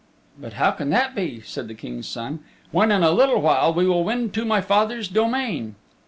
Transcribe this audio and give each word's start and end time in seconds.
"But 0.39 0.53
how 0.53 0.71
can 0.71 0.89
that 0.89 1.13
be," 1.13 1.41
said 1.41 1.67
the 1.67 1.75
King's 1.75 2.07
Son, 2.07 2.39
"when, 2.71 2.91
in 2.91 3.03
a 3.03 3.11
little 3.11 3.39
while 3.39 3.71
we 3.71 3.85
will 3.85 4.03
win 4.03 4.31
to 4.31 4.45
my 4.45 4.59
father's 4.59 5.07
domain?" 5.07 5.75